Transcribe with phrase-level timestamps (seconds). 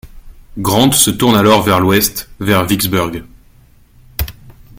[0.57, 3.23] Grant se tourne alors vers l’ouest, vers Vicksburg.